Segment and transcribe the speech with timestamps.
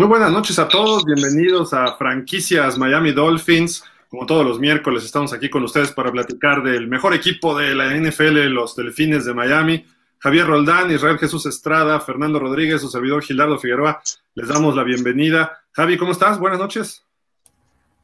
[0.00, 3.84] Muy buenas noches a todos, bienvenidos a Franquicias Miami Dolphins.
[4.08, 7.94] Como todos los miércoles estamos aquí con ustedes para platicar del mejor equipo de la
[7.94, 9.84] NFL, los Delfines de Miami.
[10.18, 14.00] Javier Roldán, Israel Jesús Estrada, Fernando Rodríguez, su servidor Gilardo Figueroa,
[14.32, 15.60] les damos la bienvenida.
[15.72, 16.38] Javi, ¿cómo estás?
[16.38, 17.04] Buenas noches.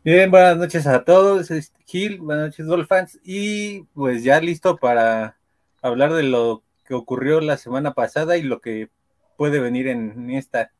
[0.04, 1.48] Bien, buenas noches a todos,
[1.86, 5.38] Gil, buenas noches Dolphins y pues ya listo para
[5.80, 8.90] hablar de lo que ocurrió la semana pasada y lo que
[9.38, 10.72] puede venir en esta.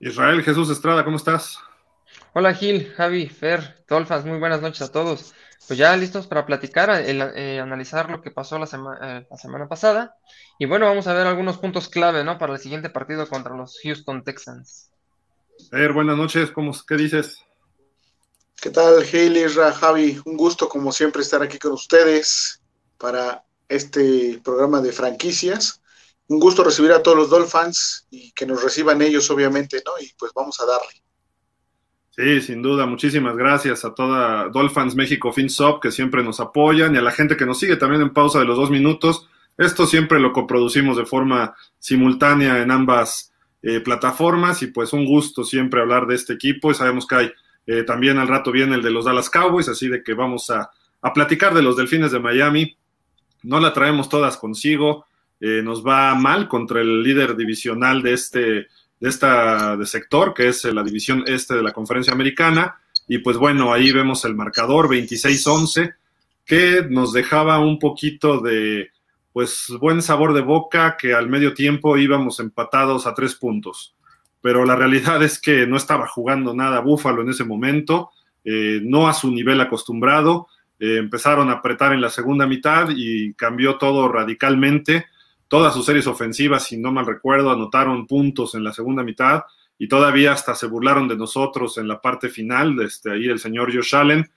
[0.00, 1.58] Israel Jesús Estrada, ¿cómo estás?
[2.32, 5.34] Hola Gil, Javi, Fer, Dolphins, muy buenas noches a todos.
[5.66, 10.16] Pues ya listos para platicar, eh, analizar lo que pasó la, eh, la, semana pasada.
[10.58, 12.38] Y bueno, vamos a ver algunos puntos clave, ¿no?
[12.38, 14.90] Para el siguiente partido contra los Houston Texans.
[15.70, 17.38] Fer, buenas noches, ¿cómo, ¿qué dices?
[18.60, 20.20] ¿Qué tal, Gil, Isra, Javi?
[20.26, 22.60] Un gusto, como siempre, estar aquí con ustedes
[22.98, 25.80] para este programa de franquicias
[26.28, 29.92] un gusto recibir a todos los Dolphins y que nos reciban ellos, obviamente, ¿no?
[30.00, 31.02] Y pues vamos a darle.
[32.16, 36.98] Sí, sin duda, muchísimas gracias a toda Dolphins México FinSop que siempre nos apoyan y
[36.98, 39.28] a la gente que nos sigue también en pausa de los dos minutos.
[39.58, 45.42] Esto siempre lo coproducimos de forma simultánea en ambas eh, plataformas y pues un gusto
[45.42, 47.32] siempre hablar de este equipo y sabemos que hay
[47.66, 50.70] eh, también al rato viene el de los Dallas Cowboys, así de que vamos a,
[51.00, 52.76] a platicar de los Delfines de Miami.
[53.42, 55.06] No la traemos todas consigo,
[55.40, 58.68] eh, nos va mal contra el líder divisional de este
[59.00, 62.76] de esta de sector, que es la división este de la conferencia americana.
[63.06, 65.94] Y pues bueno, ahí vemos el marcador 26-11,
[66.46, 68.90] que nos dejaba un poquito de
[69.32, 73.94] pues buen sabor de boca, que al medio tiempo íbamos empatados a tres puntos.
[74.40, 78.10] Pero la realidad es que no estaba jugando nada Búfalo en ese momento,
[78.44, 80.46] eh, no a su nivel acostumbrado.
[80.78, 85.06] Eh, empezaron a apretar en la segunda mitad y cambió todo radicalmente
[85.48, 89.42] todas sus series ofensivas, si no mal recuerdo, anotaron puntos en la segunda mitad
[89.78, 93.74] y todavía hasta se burlaron de nosotros en la parte final, este, ahí el señor
[93.74, 94.30] Josh Allen,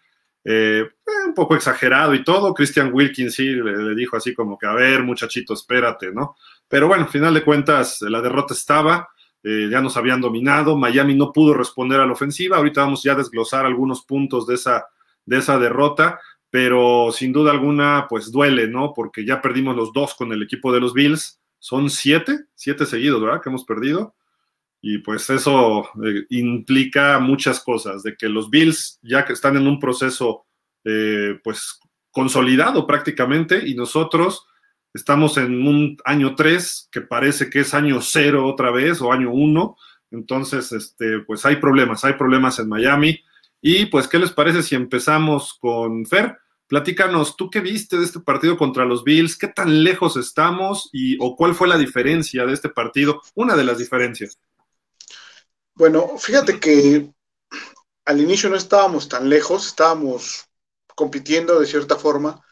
[0.43, 0.87] eh,
[1.27, 5.03] un poco exagerado y todo, Christian Wilkins sí le, dijo así como que, a ver,
[5.03, 6.35] muchachito, espérate, ¿no?
[6.67, 9.09] Pero bueno, al final de cuentas, la derrota estaba,
[9.43, 13.11] eh, ya nos habían dominado, Miami no pudo responder a la ofensiva, ahorita vamos ya
[13.11, 14.87] a desglosar algunos puntos de esa,
[15.25, 16.19] de esa derrota,
[16.49, 18.93] pero sin duda alguna, pues duele, ¿no?
[18.93, 21.41] Porque ya perdimos los dos con el equipo de los Bills.
[21.59, 23.41] Son siete, siete seguidos, ¿verdad?
[23.41, 24.15] Que hemos perdido.
[24.81, 29.67] Y pues eso eh, implica muchas cosas, de que los Bills ya que están en
[29.67, 30.45] un proceso,
[30.85, 31.79] eh, pues,
[32.11, 34.45] consolidado prácticamente, y nosotros
[34.93, 39.31] estamos en un año tres, que parece que es año cero otra vez, o año
[39.31, 39.75] uno.
[40.11, 43.19] Entonces, este, pues hay problemas, hay problemas en Miami
[43.61, 46.37] y pues, ¿qué les parece si empezamos con Fer?
[46.67, 49.37] Platícanos, ¿tú qué viste de este partido contra los Bills?
[49.37, 53.21] ¿Qué tan lejos estamos y o cuál fue la diferencia de este partido?
[53.35, 54.37] Una de las diferencias.
[55.75, 57.09] Bueno, fíjate que
[58.05, 60.45] al inicio no estábamos tan lejos, estábamos
[60.95, 62.43] compitiendo de cierta forma,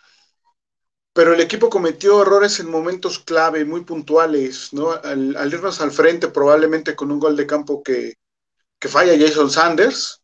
[1.12, 4.92] pero el equipo cometió errores en momentos clave, muy puntuales, ¿no?
[4.92, 8.16] Al, irnos al frente, probablemente con un gol de campo que,
[8.80, 10.22] que falla Jason Sanders,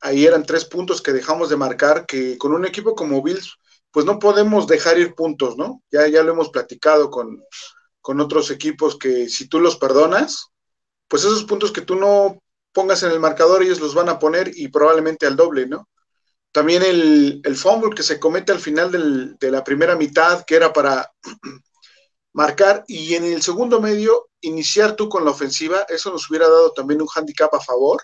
[0.00, 3.58] Ahí eran tres puntos que dejamos de marcar, que con un equipo como Bills,
[3.90, 5.82] pues no podemos dejar ir puntos, ¿no?
[5.90, 7.42] Ya, ya lo hemos platicado con,
[8.20, 10.48] otros equipos que si tú los perdonas,
[11.08, 12.40] pues esos puntos que tú no
[12.72, 15.88] pongas en el marcador, ellos los van a poner y probablemente al doble, ¿no?
[16.52, 20.72] También el, el fumble que se comete al final de la primera mitad, que era
[20.72, 21.10] para
[22.32, 26.72] marcar, y en el segundo medio, iniciar tú con la ofensiva, eso nos hubiera dado
[26.72, 28.00] también un handicap a favor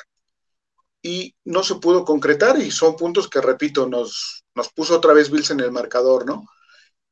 [1.02, 5.30] y no se pudo concretar y son puntos que, repito, nos, nos puso otra vez
[5.30, 6.46] Bills en el marcador, ¿no?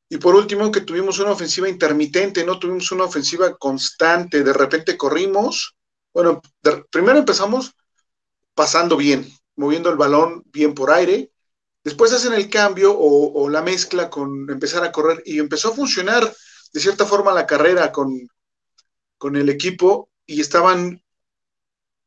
[0.08, 4.96] Y por último, que tuvimos una ofensiva intermitente, no tuvimos una ofensiva constante, de repente
[4.96, 5.76] corrimos,
[6.12, 6.40] bueno,
[6.90, 7.72] primero empezamos
[8.54, 11.30] pasando bien, moviendo el balón bien por aire,
[11.84, 15.74] después hacen el cambio o, o, la mezcla con empezar a correr y empezó a
[15.76, 16.32] funcionar
[16.72, 18.28] de cierta forma la carrera con,
[19.16, 21.02] con el equipo y estaban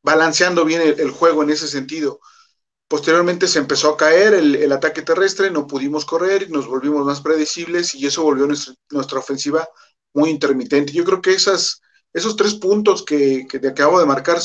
[0.03, 2.19] balanceando bien el, juego en ese sentido.
[2.87, 7.95] Posteriormente se empezó a caer el, ataque terrestre, no pudimos correr, nos volvimos más predecibles
[7.95, 9.67] y eso volvió nuestra, ofensiva
[10.13, 10.93] muy intermitente.
[10.93, 14.39] Yo creo que esas, esos tres puntos que, te acabo de marcar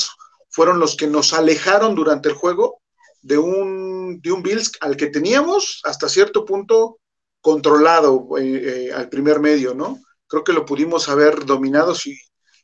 [0.49, 2.81] fueron los que nos alejaron durante el juego
[3.21, 7.01] de un, de un Bills al que teníamos hasta cierto punto
[7.41, 9.99] controlado eh, eh, al primer medio, ¿no?
[10.27, 12.17] Creo que lo pudimos haber dominado si,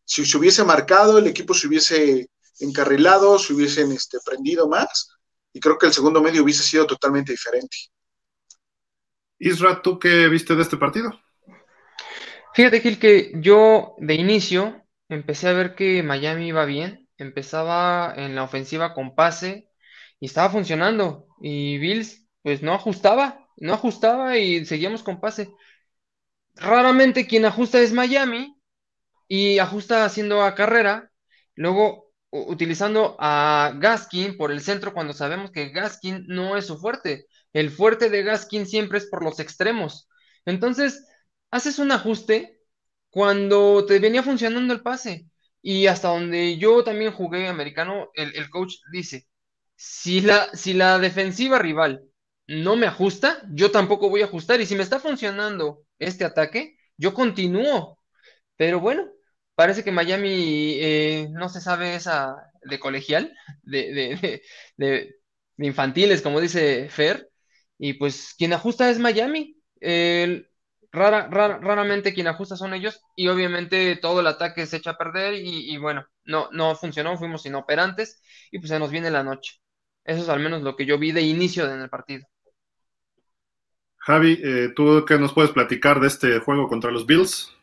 [0.04, 2.28] si se hubiese marcado, el equipo se hubiese
[2.60, 5.08] encarrilados, se hubiesen este, prendido más,
[5.52, 7.76] y creo que el segundo medio hubiese sido totalmente diferente.
[9.38, 11.10] Isra, ¿tú qué viste de este partido?
[12.54, 18.34] Fíjate, Gil, que yo de inicio empecé a ver que Miami iba bien, empezaba en
[18.34, 19.68] la ofensiva con pase
[20.20, 21.26] y estaba funcionando.
[21.40, 25.52] Y Bills, pues no ajustaba, no ajustaba y seguíamos con pase.
[26.54, 28.56] Raramente quien ajusta es Miami
[29.28, 31.10] y ajusta haciendo a carrera,
[31.56, 32.03] luego
[32.34, 37.26] utilizando a Gaskin por el centro cuando sabemos que Gaskin no es su fuerte.
[37.52, 40.08] El fuerte de Gaskin siempre es por los extremos.
[40.44, 41.06] Entonces,
[41.50, 42.60] haces un ajuste
[43.10, 45.26] cuando te venía funcionando el pase.
[45.62, 49.26] Y hasta donde yo también jugué americano, el, coach dice,
[49.76, 52.02] si la, si la defensiva rival
[52.46, 54.60] no me ajusta, yo tampoco voy a ajustar.
[54.60, 57.98] Y si me está funcionando este ataque, yo continúo.
[58.56, 59.08] Pero bueno,
[59.54, 64.42] parece que Miami eh, no se sabe esa de colegial, de,
[64.76, 65.16] de,
[65.58, 67.30] infantiles, como dice Fer.
[67.78, 69.56] Y pues quien ajusta es Miami.
[69.80, 70.48] El,
[70.94, 75.34] Rara, raramente quien ajusta son ellos y obviamente todo el ataque se echa a perder
[75.34, 78.22] y, bueno, no, no funcionó, fuimos inoperantes
[78.52, 79.60] y pues se nos viene la noche.
[80.04, 82.24] Eso es al menos lo que yo vi de inicio en el partido.
[83.96, 87.53] Javi, eh, ¿tú qué nos puedes platicar de este juego contra los Bills?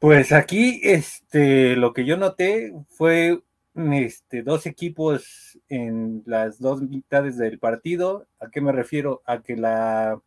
[0.00, 3.42] Pues aquí este, lo que yo noté fue
[3.74, 8.26] este, dos equipos en las dos mitades del partido.
[8.40, 9.20] ¿A qué me refiero?
[9.26, 10.18] A que la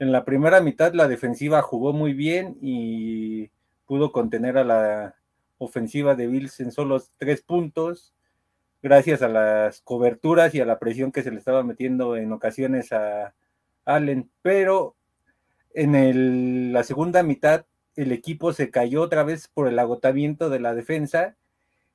[0.00, 3.50] en la primera mitad la defensiva jugó muy bien y
[3.86, 5.14] pudo contener a la
[5.58, 8.14] ofensiva de Bills en solo tres puntos,
[8.82, 12.92] gracias a las coberturas y a la presión que se le estaba metiendo en ocasiones
[12.92, 13.32] a
[13.84, 14.28] Allen.
[14.42, 14.96] Pero
[15.72, 17.64] en la segunda mitad
[17.96, 21.36] el equipo se cayó otra vez por el agotamiento de la defensa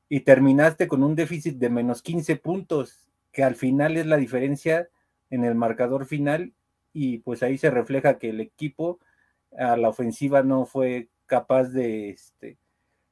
[0.08, 4.90] y terminaste con un déficit de menos 15 puntos, que al final es la diferencia
[5.30, 6.54] en el marcador final
[6.94, 9.00] y pues ahí se refleja que el equipo
[9.58, 12.58] a la ofensiva no fue capaz de este,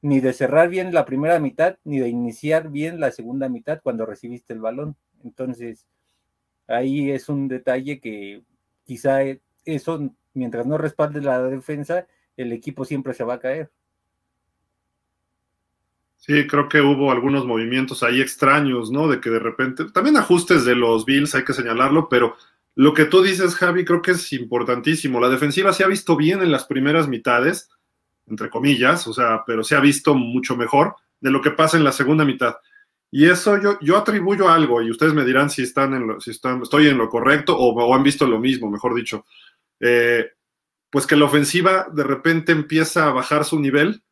[0.02, 4.06] ni de cerrar bien la primera mitad ni de iniciar bien la segunda mitad cuando
[4.06, 4.96] recibiste el balón.
[5.24, 5.86] Entonces,
[6.66, 8.42] ahí es un detalle que
[8.84, 9.20] quizá
[9.64, 12.06] eso, mientras no respalde la defensa,
[12.38, 13.70] el equipo siempre se va a caer.
[16.16, 19.08] Sí, creo que hubo algunos movimientos ahí extraños, ¿no?
[19.08, 22.36] De que de repente, también ajustes de los Bills, hay que señalarlo, pero
[22.74, 25.20] lo que tú dices, Javi, creo que es importantísimo.
[25.20, 27.70] La defensiva se ha visto bien en las primeras mitades,
[28.26, 31.84] entre comillas, o sea, pero se ha visto mucho mejor de lo que pasa en
[31.84, 32.56] la segunda mitad.
[33.10, 36.30] Y eso yo, yo atribuyo algo, y ustedes me dirán si están en lo, si
[36.30, 39.24] están, estoy en lo correcto o, han visto lo mismo, mejor dicho.
[39.80, 40.30] Eh,
[40.90, 44.02] pues que la ofensiva de repente empieza a bajar su nivel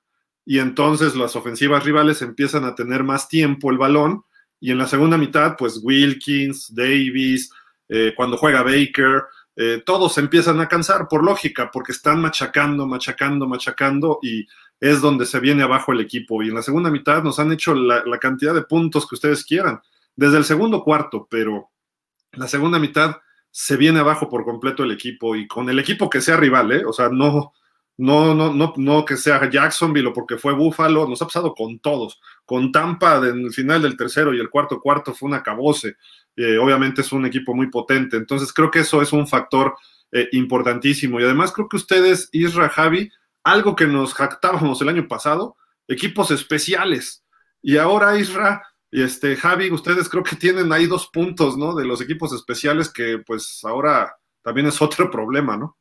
[0.45, 4.23] y entonces las ofensivas rivales empiezan a tener más tiempo el balón
[4.61, 7.51] y en la segunda mitad, pues Wilkins, Davis,
[7.89, 9.25] eh, cuando juega Baker,
[9.55, 14.47] eh, todos empiezan a cansar por lógica, porque están machacando, machacando, machacando y
[14.79, 16.43] es donde se viene abajo el equipo.
[16.43, 19.81] Y en la segunda mitad nos han hecho la, cantidad de puntos que ustedes quieran,
[20.15, 21.71] desde el segundo cuarto, pero
[22.33, 23.17] la segunda mitad
[23.59, 26.85] se viene abajo por completo el equipo y con el equipo que sea rival, ¿eh?
[26.85, 27.55] o sea, no,
[27.97, 31.79] no, no, no, no que sea Jacksonville o porque fue Buffalo, nos ha pasado con
[31.79, 32.21] todos.
[32.45, 35.97] Con Tampa en el final del tercero y el cuarto cuarto fue un acabose.
[36.37, 38.19] Eh, obviamente es un equipo muy potente.
[38.19, 39.75] Entonces creo que eso es un factor
[40.13, 41.19] eh, importantísimo.
[41.19, 43.11] Y además creo que ustedes, Isra, Javi,
[43.43, 45.57] algo que nos jactábamos el año pasado,
[45.89, 47.25] equipos especiales.
[47.63, 51.75] Y ahora, Isra, y este, Javi, ustedes creo que tienen ahí dos puntos, ¿no?
[51.75, 55.77] De los equipos especiales que pues ahora también es otro problema, ¿no?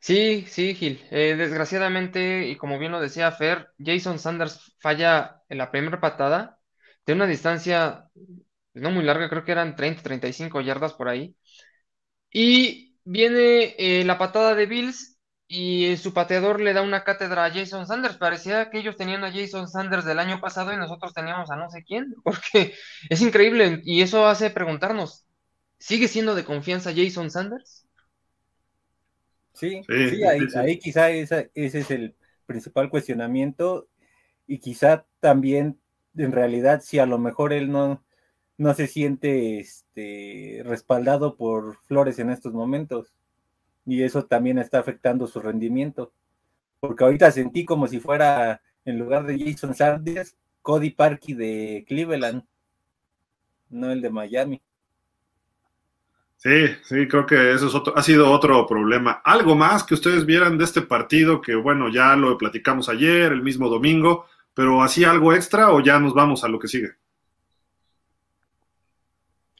[0.00, 1.00] Sí, sí, Gil.
[1.10, 6.58] Eh, desgraciadamente, y como bien lo decía Fer, Jason Sanders falla en la primera patada
[7.06, 8.08] de una distancia
[8.74, 11.36] no muy larga, creo que eran 30, 35 yardas por ahí.
[12.30, 15.11] Y viene eh, la patada de Bills
[15.54, 18.16] y su pateador le da una cátedra a Jason Sanders.
[18.16, 21.68] Parecía que ellos tenían a Jason Sanders del año pasado y nosotros teníamos a no
[21.68, 22.72] sé quién, porque
[23.10, 25.26] es increíble y eso hace preguntarnos,
[25.76, 27.86] ¿sigue siendo de confianza Jason Sanders?
[29.52, 32.16] Sí, sí, ahí, quizá ese es el
[32.46, 33.88] principal cuestionamiento
[34.46, 35.78] y quizá también
[36.16, 38.02] en realidad si a lo mejor él no,
[38.56, 43.12] no se siente este, respaldado por Flores en estos momentos
[43.86, 46.12] y eso también está afectando su rendimiento.
[46.80, 52.44] Porque ahorita sentí como si fuera, en lugar de Jason Sanders, Cody Parkey de Cleveland,
[53.70, 54.62] no el de Miami.
[56.36, 59.22] Sí, sí, creo que eso es otro, ha sido otro problema.
[59.24, 63.42] Algo más que ustedes vieran de este partido, que bueno, ya lo platicamos ayer, el
[63.42, 66.90] mismo domingo, pero así algo extra o ya nos vamos a lo que sigue.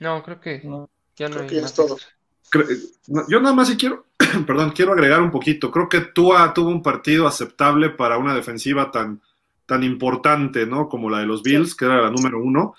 [0.01, 0.61] No, creo que
[1.15, 1.97] ya no es todo.
[3.29, 4.07] Yo nada más si quiero,
[4.47, 5.71] perdón, quiero agregar un poquito.
[5.71, 9.21] Creo que Tua tuvo un partido aceptable para una defensiva tan,
[9.67, 10.89] tan importante, ¿no?
[10.89, 12.75] Como la de los Bills, que era la número uno.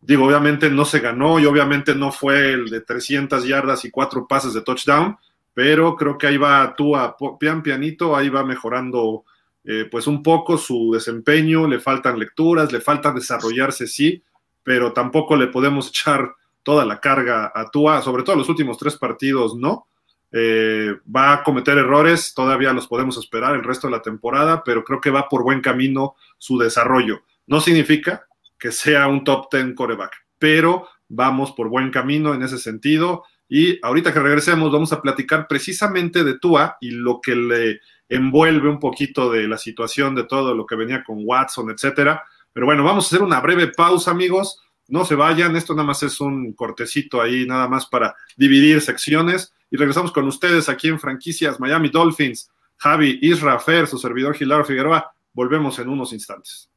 [0.00, 4.26] Digo, obviamente no se ganó y obviamente no fue el de 300 yardas y cuatro
[4.26, 5.16] pases de touchdown,
[5.54, 9.24] pero creo que ahí va Tua pian pianito, ahí va mejorando
[9.64, 14.22] eh, pues un poco su desempeño, le faltan lecturas, le falta desarrollarse, sí,
[14.64, 18.96] pero tampoco le podemos echar toda la carga a Tua, sobre todo los últimos tres
[18.96, 19.86] partidos, ¿no?
[20.32, 24.82] Eh, va a cometer errores, todavía los podemos esperar el resto de la temporada, pero
[24.82, 27.22] creo que va por buen camino su desarrollo.
[27.46, 28.26] No significa
[28.58, 33.24] que sea un top 10 coreback, pero vamos por buen camino en ese sentido.
[33.48, 38.68] Y ahorita que regresemos, vamos a platicar precisamente de Tua y lo que le envuelve
[38.68, 42.24] un poquito de la situación de todo lo que venía con Watson, etcétera.
[42.52, 44.62] Pero bueno, vamos a hacer una breve pausa, amigos.
[44.88, 49.54] No se vayan, esto nada más es un cortecito ahí, nada más para dividir secciones.
[49.72, 52.50] Y regresamos con ustedes aquí en Franquicias Miami Dolphins.
[52.76, 55.14] Javi, Isra, Fer, su servidor Gilaro Figueroa.
[55.32, 56.68] Volvemos en unos instantes.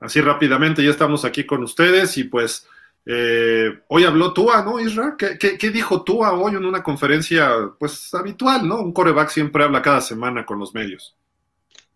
[0.00, 2.66] Así rápidamente ya estamos aquí con ustedes y pues
[3.06, 5.16] eh, hoy habló Tua, ¿no, Isra?
[5.18, 8.80] ¿Qué, dijo Tua hoy en una conferencia pues habitual, ¿no?
[8.80, 11.16] Un coreback siempre habla cada semana con los medios.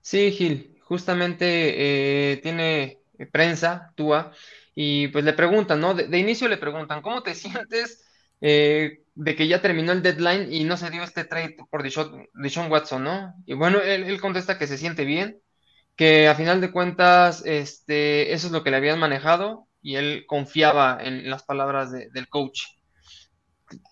[0.02, 2.98] Sí, Gil, justamente eh, tiene
[3.32, 4.32] prensa Tua
[4.74, 5.94] y pues le preguntan, ¿no?
[5.94, 8.04] De, inicio le preguntan, ¿cómo te sientes
[8.40, 12.70] eh, de que ya terminó el deadline y no se dio este trade por Deshaun
[12.70, 13.34] Watson, ¿no?
[13.46, 15.40] Y bueno, él contesta que se siente bien,
[15.96, 20.24] que a final de cuentas este, eso es lo que le habían manejado y él
[20.26, 22.62] confiaba en las palabras del coach.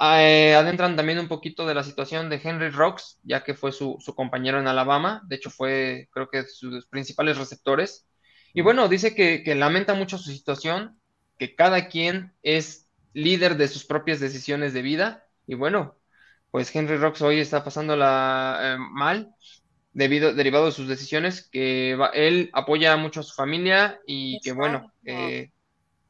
[0.00, 3.98] Eh, adentran también un poquito de la situación de Henry Rocks, ya que fue su,
[4.16, 8.08] compañero en Alabama, de hecho fue creo que sus principales receptores.
[8.54, 10.98] Y bueno, dice que, lamenta mucho su situación,
[11.38, 15.26] que cada quien es líder de sus propias decisiones de vida.
[15.46, 15.98] Y bueno,
[16.50, 19.34] pues Henry Rocks hoy está pasándola eh, mal
[19.92, 24.92] debido, derivado de sus decisiones, que él apoya mucho a su familia y que bueno,
[25.04, 25.50] eh,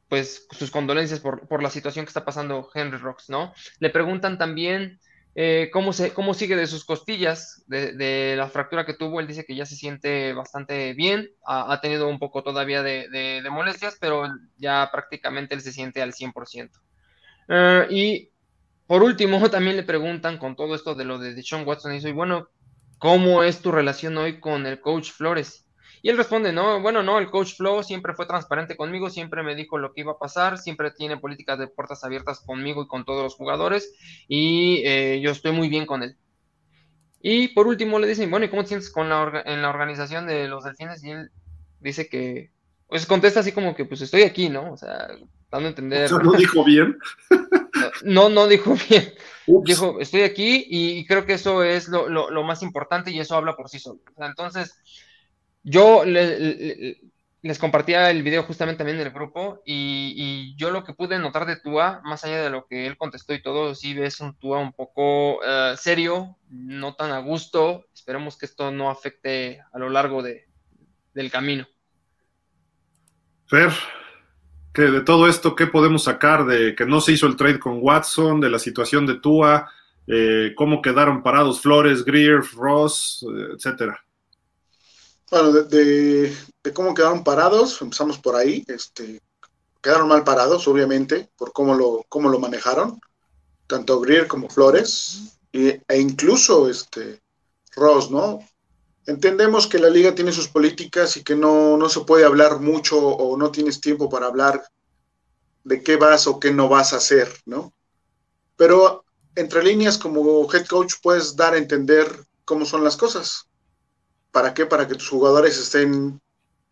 [0.09, 3.53] pues sus condolencias por, la situación que está pasando Henry Rocks, ¿no?
[3.79, 4.99] Le preguntan también
[5.35, 9.45] eh, cómo, se, cómo sigue de sus costillas, de, la fractura que tuvo, él dice
[9.45, 14.23] que ya se siente bastante bien, ha, tenido un poco todavía de, molestias, pero
[14.57, 16.71] ya prácticamente él se siente al 100%.
[17.49, 18.31] Eh, y
[18.87, 22.13] por último, también le preguntan con todo esto de lo de Sean Watson, y dice,
[22.13, 22.49] bueno,
[22.97, 25.66] ¿cómo es tu relación hoy con el coach Flores?
[26.07, 29.55] Y él responde, no, bueno, no, el coach Flo siempre fue transparente conmigo, siempre me
[29.55, 33.03] dijo lo que iba a pasar, siempre tiene políticas de puertas abiertas conmigo y con
[33.03, 33.93] todos los jugadores,
[34.25, 36.15] y eh, yo estoy muy bien con él.
[37.21, 40.27] Y por último le dicen, bueno, ¿y cómo te sientes con la en la organización
[40.27, 41.03] de los delfines?
[41.03, 41.29] Y él
[41.81, 42.51] dice que,
[42.87, 44.71] pues contesta así como que, pues estoy aquí, ¿no?
[44.71, 45.09] O sea,
[45.51, 46.09] dando a entender.
[46.09, 46.97] ¿No dijo bien?
[48.03, 49.13] No, no dijo bien.
[49.63, 53.69] Dijo, estoy aquí y creo que eso es lo, más importante y eso habla por
[53.69, 53.99] sí solo.
[54.17, 54.81] entonces,
[55.69, 61.19] yo les compartía el video justamente también en el grupo y, yo lo que pude
[61.19, 64.33] notar de Tua, más allá de lo que él contestó y todo, sí ves un
[64.35, 67.85] Tua un poco eh, serio, no tan a gusto.
[67.93, 70.47] Esperemos que esto no afecte a lo largo de,
[71.13, 71.67] del camino.
[73.47, 73.71] Fer,
[74.73, 78.39] de todo esto, ¿qué podemos sacar de que no se hizo el trade con Watson,
[78.39, 79.69] de la situación de Tua,
[80.07, 84.01] eh, cómo quedaron parados Flores, Greer, Ross, eh, etcétera?
[85.29, 86.33] Bueno, de,
[86.73, 88.63] cómo quedaron parados, empezamos por ahí.
[88.67, 89.21] Este,
[89.81, 92.99] quedaron mal parados, obviamente, por cómo lo, cómo lo manejaron,
[93.67, 97.21] tanto Greer como Flores, e incluso este,
[97.75, 98.39] Ross, ¿no?
[99.05, 102.97] Entendemos que la liga tiene sus políticas y que no, no se puede hablar mucho
[102.97, 104.61] o no tienes tiempo para hablar
[105.63, 107.73] de qué vas o qué no vas a hacer, ¿no?
[108.55, 109.03] Pero
[109.35, 113.46] entre líneas como head coach puedes dar a entender cómo son las cosas.
[114.31, 114.65] ¿Para qué?
[114.65, 116.21] Para que tus jugadores estén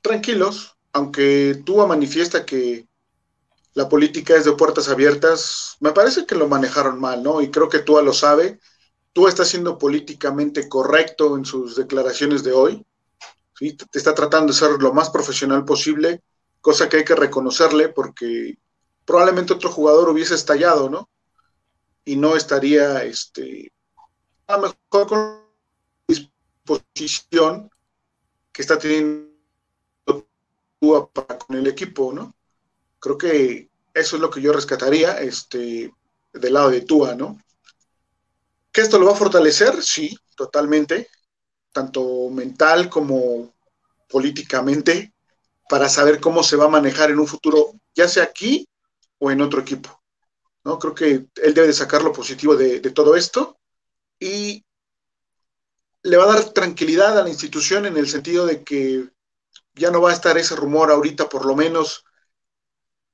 [0.02, 2.88] tranquilos, aunque tú manifiesta que
[3.74, 7.42] la política es de puertas abiertas, me parece que lo manejaron mal, ¿no?
[7.42, 8.60] Y creo que Tua lo sabe
[9.16, 12.86] tú estás siendo políticamente correcto en sus declaraciones de hoy,
[13.58, 16.22] te está tratando de ser lo más profesional posible,
[16.60, 18.58] cosa que hay que reconocerle porque
[19.06, 21.10] probablemente otro jugador hubiese estallado, ¿no?
[22.04, 23.72] Y no estaría, este,
[24.48, 25.45] a lo mejor con
[26.66, 27.70] disposición
[28.52, 29.30] que está teniendo
[31.48, 32.34] con el equipo, ¿no?
[33.00, 35.94] Creo que eso es lo que yo rescataría, este,
[36.34, 37.40] del lado de Tua, ¿no?
[38.72, 39.82] ¿Que esto lo va a fortalecer?
[39.84, 41.10] Sí, totalmente.
[41.72, 43.54] tanto mental como
[44.08, 45.14] políticamente,
[45.68, 48.66] para saber cómo se va a manejar en un futuro, ya sea aquí
[49.18, 50.02] o en otro equipo.
[50.64, 50.80] ¿no?
[50.80, 51.06] Creo que
[51.36, 53.58] él debe de sacar lo positivo de todo esto
[54.22, 54.64] y
[56.06, 59.10] le va a dar tranquilidad a la institución en el sentido de que
[59.74, 62.06] ya no va a estar ese rumor ahorita por lo menos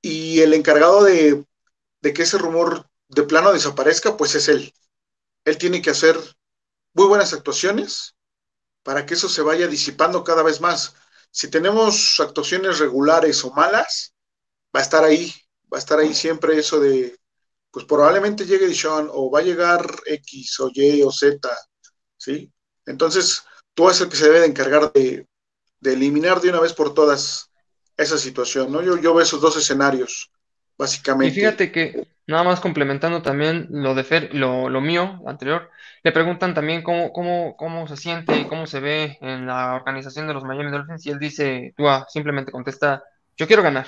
[0.01, 1.45] y el encargado de,
[2.01, 4.74] que ese rumor de plano desaparezca, pues es él.
[5.45, 6.17] Él tiene que hacer
[6.93, 8.17] muy buenas actuaciones
[8.83, 10.93] para que eso se vaya disipando cada vez más.
[11.31, 14.13] Si tenemos actuaciones regulares o malas,
[14.75, 15.33] va a estar ahí,
[15.74, 17.17] va a estar ahí siempre eso de,
[17.71, 21.39] pues probablemente llegue Dishon o va a llegar X o Y o Z,
[22.17, 22.51] ¿sí?
[22.85, 25.27] Entonces, tú es el que se debe de encargar de,
[25.83, 27.50] eliminar de una vez por todas
[27.97, 28.81] esa situación, ¿no?
[28.81, 30.31] Yo, yo veo esos dos escenarios,
[30.77, 31.33] básicamente.
[31.33, 35.69] Y fíjate que, nada más complementando también lo de Fer, lo, mío, anterior,
[36.03, 40.27] le preguntan también cómo, cómo, cómo se siente y cómo se ve en la organización
[40.27, 43.03] de los Miami Dolphins, y él dice, Tua simplemente contesta,
[43.38, 43.88] yo quiero ganar.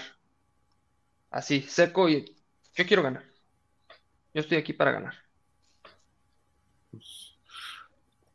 [1.31, 2.35] Así, seco y
[2.75, 3.23] yo quiero ganar.
[4.33, 5.22] Yo estoy aquí para ganar.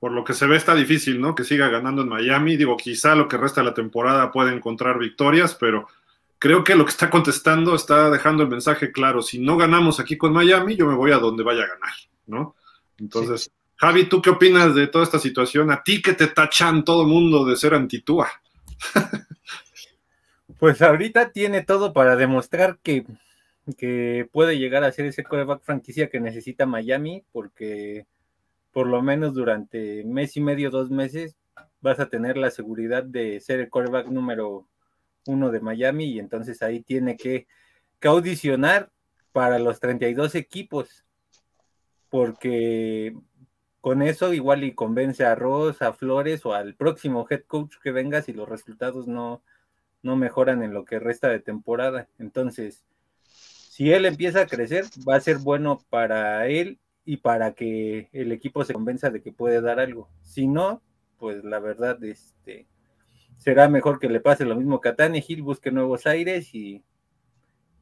[0.01, 1.35] Por lo que se ve está difícil, ¿no?
[1.35, 2.57] Que siga ganando en Miami.
[2.57, 5.89] Digo, quizá lo que resta de la temporada puede encontrar victorias, pero
[6.39, 9.23] creo que lo que está contestando está dejando el mensaje claro.
[9.23, 11.95] Si no ganamos aquí con Miami, yo me voy a donde vaya a ganar,
[12.27, 12.55] ¿no?
[12.99, 13.51] Entonces, sí.
[13.81, 15.71] Javi, ¿tú qué opinas de toda esta situación?
[15.71, 18.29] A ti que te tachan todo el mundo de ser antitúa.
[20.59, 23.07] pues ahorita tiene todo para demostrar que,
[23.77, 28.07] que puede llegar a ser ese coreback franquicia que necesita Miami, porque
[28.73, 31.37] por lo menos durante mes y medio, dos meses,
[31.81, 34.69] vas a tener la seguridad de ser el coreback número
[35.27, 37.47] uno de Miami y entonces ahí tiene que,
[38.01, 38.91] que audicionar
[39.33, 41.05] para los 32 equipos,
[42.09, 43.15] porque
[43.81, 47.93] con eso igual y convence a Ross, a Flores o al próximo head coach que
[47.93, 49.43] venga si los resultados no,
[50.03, 52.09] no mejoran en lo que resta de temporada.
[52.19, 52.85] Entonces,
[53.23, 58.33] si él empieza a crecer, va a ser bueno para él y para que el
[58.33, 60.11] equipo se convenza de que puede dar algo.
[60.21, 60.83] Si no,
[61.17, 62.67] pues la verdad, este
[63.39, 66.85] será mejor que le pase lo mismo que a Tannehill, busque nuevos aires y,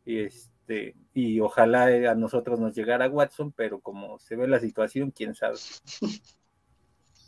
[0.05, 5.11] y este y ojalá a nosotros nos llegara Watson, pero como se ve la situación,
[5.11, 5.59] quién sabe.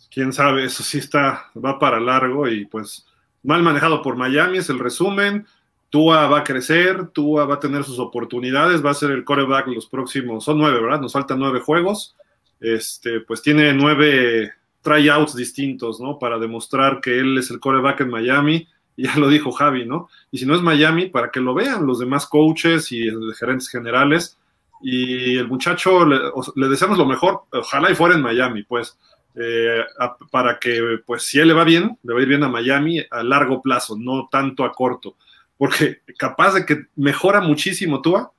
[0.09, 3.07] Quién sabe, eso sí está, va para largo y pues
[3.43, 5.49] mal manejado por Miami, es el resumen.
[5.91, 9.69] Tua va a crecer, Tua va a tener sus oportunidades, va a ser el coreback
[9.69, 11.01] los próximos, son nueve, ¿verdad?
[11.01, 12.15] Nos faltan nueve juegos.
[12.61, 16.19] Este, pues tiene nueve tryouts distintos, ¿no?
[16.19, 20.09] Para demostrar que él es el coreback en Miami, ya lo dijo Javi, ¿no?
[20.31, 24.39] Y si no es Miami, para que lo vean los demás coaches y gerentes generales.
[24.81, 28.97] Y el muchacho, le, deseamos lo mejor, ojalá y fuera en Miami, pues,
[29.35, 29.85] eh,
[30.31, 33.01] para que, pues, si él le va bien, le va a ir bien a Miami
[33.11, 35.17] a largo plazo, no tanto a corto,
[35.59, 38.33] porque capaz de que mejora muchísimo Tua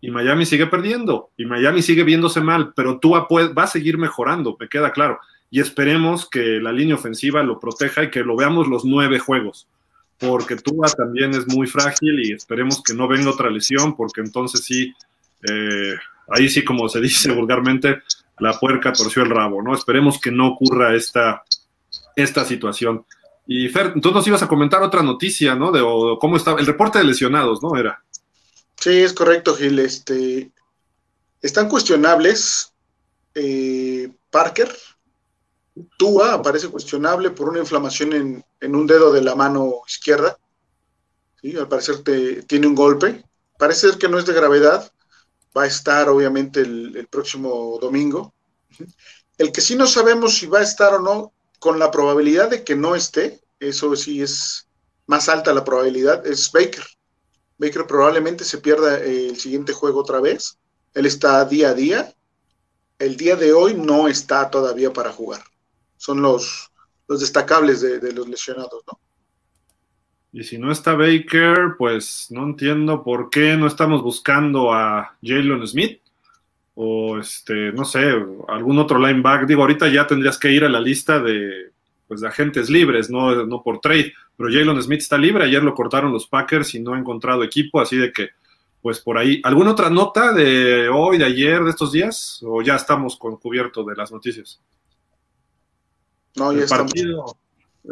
[0.00, 4.56] y Miami sigue perdiendo y Miami sigue viéndose mal, pero Tua va a seguir mejorando,
[4.60, 5.18] me queda claro.
[5.50, 9.66] Y esperemos que la línea ofensiva lo proteja y que lo veamos los nueve juegos
[10.18, 14.64] porque Tua también es muy frágil y esperemos que no venga otra lesión, porque entonces
[14.64, 14.92] sí,
[15.48, 15.94] eh,
[16.28, 18.02] ahí sí, como se dice vulgarmente,
[18.38, 19.74] la puerca torció el rabo, ¿no?
[19.74, 21.42] Esperemos que no ocurra esta,
[22.16, 23.04] esta situación.
[23.48, 25.72] Y Fer, tú nos ibas a comentar otra noticia, ¿no?
[25.72, 25.80] De
[26.20, 27.76] cómo estaba, el reporte de lesionados, ¿no?
[27.76, 28.04] Era.
[28.76, 29.78] Sí, es correcto, Gil.
[29.80, 30.52] Este,
[31.42, 32.72] están cuestionables
[33.34, 34.70] eh, Parker,
[35.96, 40.38] Tua aparece cuestionable por una inflamación en, en un dedo de la mano izquierda.
[41.42, 43.24] Al parecer te, tiene un golpe.
[43.58, 44.90] Parece ser que no es de gravedad.
[45.56, 48.34] Va a estar obviamente el, próximo domingo.
[49.38, 52.64] El que sí no sabemos si va a estar o no, con la probabilidad de
[52.64, 54.68] que no esté, eso sí es
[55.06, 56.84] más alta la probabilidad, es Baker.
[57.58, 60.58] Baker probablemente se pierda el siguiente juego otra vez.
[60.94, 62.14] Él está día a día.
[62.98, 65.42] El día de hoy no está todavía para jugar
[65.98, 66.70] son los,
[67.06, 68.98] los destacables de, de, los lesionados, ¿no?
[70.32, 75.66] Y si no está Baker, pues no entiendo por qué no estamos buscando a Jalen
[75.66, 76.00] Smith
[76.80, 78.08] o este, no sé,
[78.46, 79.48] algún otro linebacker.
[79.48, 81.72] Digo, ahorita ya tendrías que ir a la lista de,
[82.06, 85.74] pues, de agentes libres, no, no por trade, pero Jalen Smith está libre, ayer lo
[85.74, 88.28] cortaron los Packers y no ha encontrado equipo, así de que,
[88.80, 92.40] pues por ahí, ¿alguna otra nota de hoy, de ayer, de estos días?
[92.46, 94.60] ¿O ya estamos con cubierto de las noticias?
[96.36, 97.24] No, ya el, partido,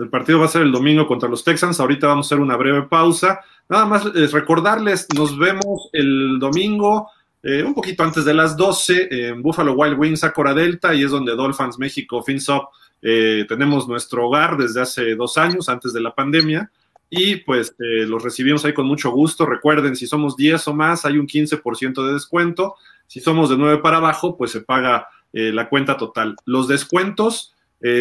[0.00, 1.80] el partido va a ser el domingo contra los Texans.
[1.80, 3.40] Ahorita vamos a hacer una breve pausa.
[3.68, 7.10] Nada más es recordarles, nos vemos el domingo.
[7.48, 11.12] Eh, un poquito antes de las 12 en Buffalo Wild Wings, Acora Delta, y es
[11.12, 16.12] donde Dolphins México FinSop eh, tenemos nuestro hogar desde hace dos años, antes de la
[16.12, 16.72] pandemia,
[17.08, 19.46] y pues eh, los recibimos ahí con mucho gusto.
[19.46, 22.74] Recuerden, si somos 10 o más, hay un 15% de descuento.
[23.06, 26.34] Si somos de 9 para abajo, pues se paga la cuenta total.
[26.46, 27.54] Los descuentos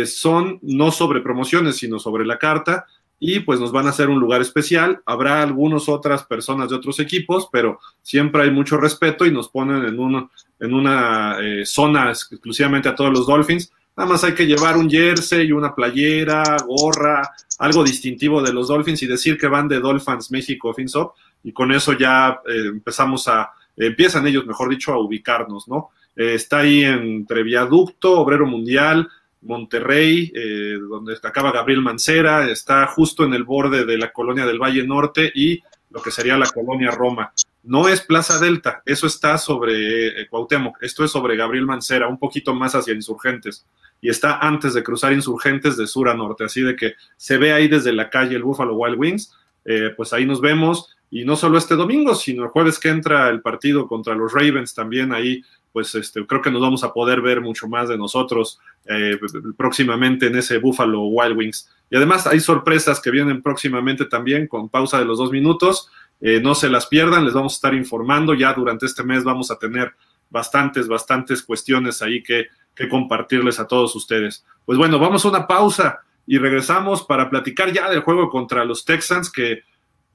[0.05, 2.85] son no sobre promociones, sino sobre la carta
[3.19, 5.01] y pues nos van a hacer un lugar especial.
[5.05, 9.85] Habrá algunas otras personas de otros equipos, pero siempre hay mucho respeto y nos ponen
[9.85, 13.71] en, en una eh, zona exclusivamente a todos los Dolphins.
[13.97, 19.01] Nada más hay que llevar un jersey, una playera, gorra, algo distintivo de los Dolphins
[19.03, 23.51] y decir que van de Dolphins México FinSop y con eso ya eh, empezamos a,
[23.77, 25.91] empiezan ellos, mejor dicho, a ubicarnos, ¿no?
[26.15, 29.07] Eh, está ahí entre Viaducto, Obrero Mundial,
[29.45, 34.59] Monterrey, eh, donde acaba Gabriel Mancera, está justo en el borde de la colonia del
[34.59, 37.31] Valle Norte y lo que sería la colonia Roma.
[37.63, 42.19] No es Plaza Delta, eso está sobre eh, Cuauhtémoc, esto es sobre Gabriel Mancera, un
[42.19, 43.65] poquito más hacia Insurgentes,
[44.01, 47.53] y está antes de cruzar Insurgentes de sur a norte, así de que se ve
[47.53, 51.35] ahí desde la calle el Buffalo Wild Wings, eh, pues ahí nos vemos, y no
[51.35, 55.41] solo este domingo, sino el jueves que entra el partido contra los Ravens también ahí
[55.75, 59.19] pues este, creo que nos vamos a poder ver mucho más de nosotros eh,
[59.57, 61.69] próximamente en ese Buffalo Wild Wings.
[61.89, 65.89] Y además hay sorpresas que vienen próximamente también con pausa de los dos minutos.
[66.21, 68.33] Eh, no se las pierdan, les vamos a estar informando.
[68.33, 69.93] Ya durante este mes vamos a tener
[70.29, 74.45] bastantes, bastantes cuestiones ahí que, que compartirles a todos ustedes.
[74.63, 78.85] Pues bueno, vamos a una pausa y regresamos para platicar ya del juego contra los
[78.85, 79.63] Texans, que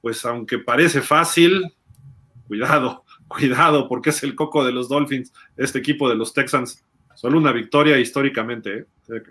[0.01, 1.73] pues aunque parece fácil,
[2.47, 6.83] cuidado, cuidado, porque es el coco de los Dolphins, este equipo de los Texans.
[7.15, 8.87] Solo una victoria históricamente.
[9.09, 9.23] ¿eh?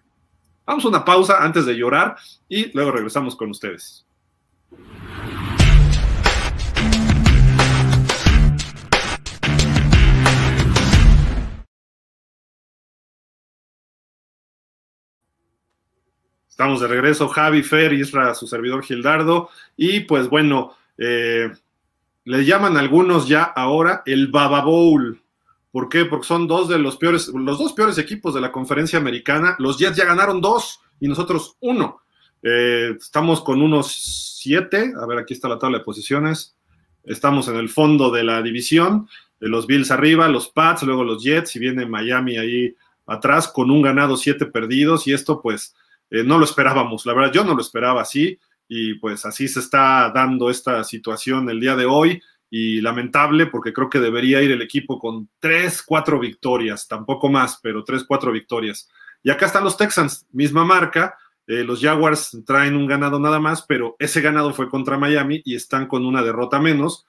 [0.64, 2.16] Vamos a una pausa antes de llorar
[2.48, 4.06] y luego regresamos con ustedes.
[16.61, 19.49] Estamos de regreso, Javi, Fer, Isra, su servidor Gildardo.
[19.79, 21.51] Y pues bueno, eh,
[22.27, 25.23] le llaman algunos ya ahora el Baba Bowl.
[25.73, 26.05] ¿Por qué?
[26.05, 29.57] Porque son dos de los peores, los dos peores equipos de la conferencia americana.
[29.59, 32.03] Los Jets ya ganaron dos y nosotros uno.
[32.42, 34.92] Eh, estamos con unos siete.
[35.01, 36.59] A ver, aquí está la tabla de posiciones.
[37.05, 39.09] Estamos en el fondo de la división.
[39.38, 42.75] Los Bills arriba, los Pats, luego los Jets y viene Miami ahí
[43.07, 45.07] atrás con un ganado, siete perdidos.
[45.07, 45.75] Y esto, pues,
[46.11, 47.07] eh, no lo esperábamos.
[47.07, 51.49] La verdad, yo no lo esperaba así y pues así se está dando esta situación
[51.51, 55.83] el día de hoy y lamentable porque creo que debería ir el equipo con tres,
[55.83, 58.88] cuatro victorias, tampoco más, pero tres, cuatro victorias.
[59.23, 63.62] Y acá están los Texans, misma marca, eh, los Jaguars traen un ganado nada más,
[63.62, 67.07] pero ese ganado fue contra Miami y están con una derrota menos.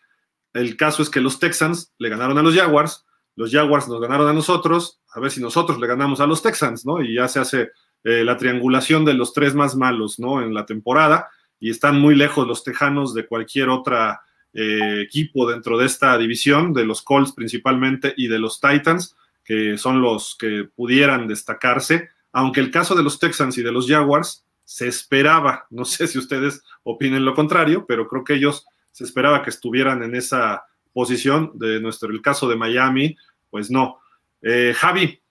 [0.54, 4.28] El caso es que los Texans le ganaron a los Jaguars, los Jaguars nos ganaron
[4.28, 7.02] a nosotros, a ver si nosotros le ganamos a los Texans, ¿no?
[7.02, 7.70] Y ya se hace
[8.04, 10.42] eh, la triangulación de los tres más malos, ¿no?
[10.42, 11.30] En la temporada
[11.62, 14.20] y están muy lejos los Tejanos de cualquier otro
[14.54, 19.78] eh, equipo dentro de esta división, de los Colts principalmente y de los Titans, que
[19.78, 24.44] son los que pudieran destacarse, aunque el caso de los Texans y de los Jaguars
[24.66, 29.44] se esperaba, no sé si ustedes opinen lo contrario, pero creo que ellos se esperaba
[29.44, 33.16] que estuvieran en esa posición de nuestro, el caso de Miami,
[33.50, 34.00] pues no.
[34.42, 35.22] Eh, Javi,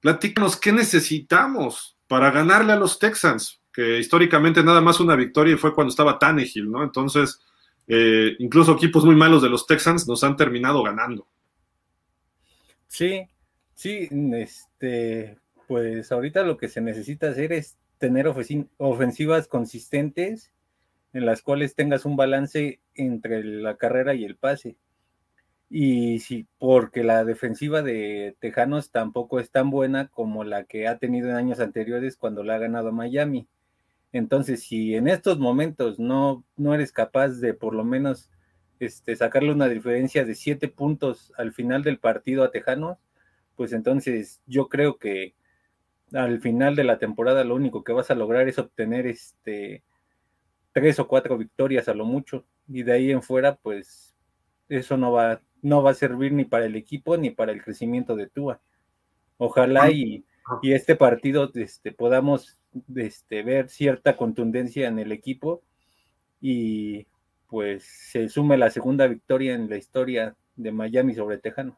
[0.00, 3.60] platícanos, ¿qué necesitamos para ganarle a los Texans?
[3.72, 6.82] que históricamente nada más una victoria fue cuando estaba Tannehill, ¿no?
[6.82, 7.40] Entonces,
[7.86, 11.26] eh, incluso equipos muy malos de los Texans nos han terminado ganando.
[12.88, 13.22] Sí,
[13.74, 18.26] sí, este, pues ahorita lo que se necesita hacer es tener
[18.78, 20.52] ofensivas consistentes
[21.12, 24.76] en las cuales tengas un balance entre la carrera y el pase.
[25.72, 30.98] Y sí, porque la defensiva de Tejanos tampoco es tan buena como la que ha
[30.98, 33.48] tenido en años anteriores cuando la ha ganado Miami.
[34.12, 38.30] Entonces, si en estos momentos no, no eres capaz de por lo menos
[38.80, 42.98] este, sacarle una diferencia de siete puntos al final del partido a Tejanos,
[43.56, 45.34] pues entonces yo creo que
[46.12, 49.84] al final de la temporada lo único que vas a lograr es obtener este
[50.72, 54.16] tres o cuatro victorias a lo mucho y de ahí en fuera pues
[54.68, 58.16] eso no va no va a servir ni para el equipo ni para el crecimiento
[58.16, 58.60] de Tua.
[59.38, 60.24] Ojalá y,
[60.62, 62.58] y este partido este, podamos
[62.94, 65.62] este, ver cierta contundencia en el equipo
[66.40, 67.06] y
[67.48, 71.76] pues se sume la segunda victoria en la historia de Miami sobre Tejano.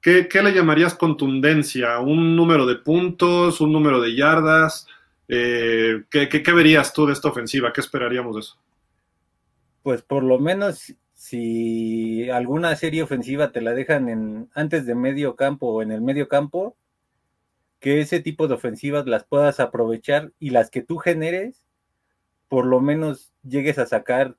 [0.00, 1.98] ¿Qué, le llamarías contundencia?
[1.98, 3.62] ¿Un número de puntos?
[3.62, 4.86] ¿Un número de yardas?
[5.28, 7.72] Eh, ¿qué, verías tú de esta ofensiva?
[7.72, 8.58] ¿Qué esperaríamos de eso?
[9.82, 15.36] Pues por lo menos si alguna serie ofensiva te la dejan en antes de medio
[15.36, 16.76] campo o en el medio campo,
[17.80, 21.64] que ese tipo de ofensivas las puedas aprovechar y las que tú generes,
[22.48, 24.36] por lo menos llegues a sacar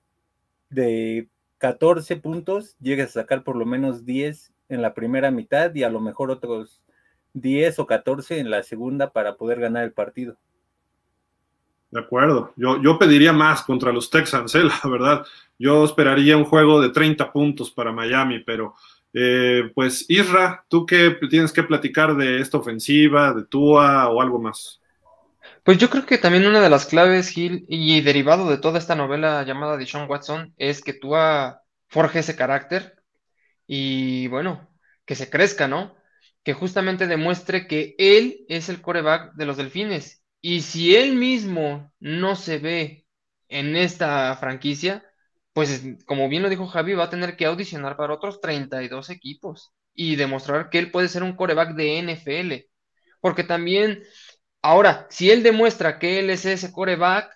[0.70, 5.82] de 14 puntos, llegues a sacar por lo menos 10 en la primera mitad y
[5.82, 6.84] a lo mejor otros
[7.34, 10.38] 10 o 14 en la segunda para poder ganar el partido.
[11.92, 12.54] De acuerdo.
[12.56, 14.64] Yo, yo pediría más contra los Texans, ¿eh?
[14.84, 15.26] la verdad.
[15.58, 18.76] Yo esperaría un juego de 30 puntos para Miami, pero
[19.14, 24.40] eh, pues Isra, ¿tú qué tienes que platicar de esta ofensiva, de Tua o algo
[24.40, 24.82] más?
[25.64, 28.96] Pues yo creo que también una de las claves, Gil, y derivado de toda esta
[28.96, 33.02] novela llamada de Sean Watson, es que Tua forje ese carácter
[33.66, 34.70] y bueno,
[35.06, 35.96] que se crezca, ¿no?
[36.44, 41.92] Que justamente demuestre que él es el coreback de los delfines y si él mismo
[42.00, 43.08] no se ve
[43.48, 45.04] en esta franquicia,
[45.54, 49.74] pues como bien lo dijo Javi, va a tener que audicionar para otros 32 equipos
[49.96, 52.70] y demostrar que él puede ser un coreback de NFL.
[53.22, 54.04] Porque también,
[54.62, 57.28] ahora, si él demuestra que él es ese coreback,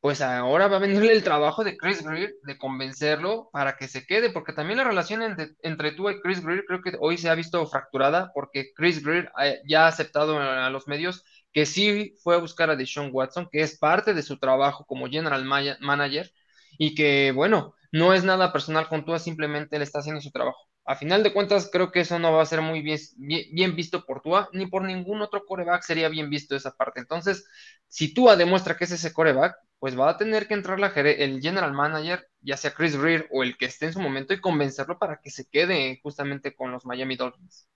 [0.00, 4.06] pues ahora va a venirle el trabajo de Chris Greer de convencerlo para que se
[4.06, 5.22] quede, porque también la relación
[5.60, 9.30] entre, tú y Chris Greer creo que hoy se ha visto fracturada, porque Chris Greer
[9.42, 11.24] eh, ya ha aceptado a los medios
[11.54, 15.08] que sí fue a buscar a Deshaun Watson, que es parte de su trabajo como
[15.08, 16.30] general manager
[16.78, 20.58] y que, bueno, no es nada personal con Tua, simplemente él está haciendo su trabajo.
[20.84, 24.20] A final de cuentas, creo que eso no va a ser muy bien, visto por
[24.20, 27.00] Tua, ni por ningún otro coreback sería bien visto esa parte.
[27.00, 27.46] Entonces,
[27.86, 31.40] si Tua demuestra que es ese coreback, pues va a tener que entrar la, el
[31.40, 34.98] general manager, ya sea Chris Greer o el que esté en su momento, y convencerlo
[34.98, 37.68] para que se quede justamente con los Miami Dolphins.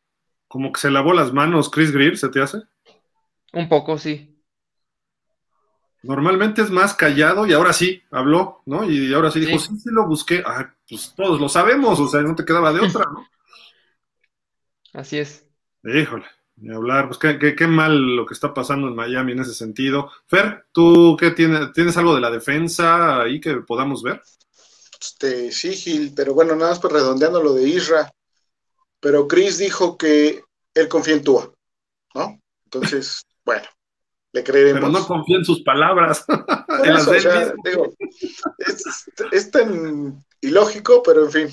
[0.48, 2.58] Como que se lavó las manos Chris Greer, ¿se te hace?
[3.58, 4.40] Un poco, sí.
[6.04, 8.88] Normalmente es más callado y ahora sí habló, ¿no?
[8.88, 10.44] Y ahora sí dijo, sí, sí, lo busqué.
[10.46, 13.26] Ah, pues todos lo sabemos, o sea, no te quedaba de otra, ¿no?
[14.92, 15.44] Así es.
[15.82, 19.54] Híjole, ni hablar, pues qué, qué, mal lo que está pasando en Miami en ese
[19.54, 20.08] sentido.
[20.28, 21.72] Fer, ¿tú qué tienes?
[21.72, 24.22] ¿Tienes algo de la defensa ahí que podamos ver?
[25.00, 28.08] Este, sí, Gil, pero bueno, nada más pues redondeando lo de Isra.
[29.00, 30.44] Pero Chris dijo que
[30.74, 31.52] él confía en Tua,
[32.14, 32.40] ¿no?
[32.64, 33.66] Entonces, bueno,
[34.32, 34.78] le creeremos.
[34.78, 36.22] Pero no confía en sus palabras.
[39.32, 41.48] es, tan ilógico, pero en fin.